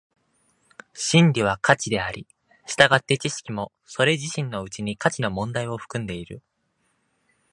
[0.95, 2.25] 真理は価値であり、
[2.65, 6.41] 従って知識もそれ自身のうちに価値の問題を含んでいる。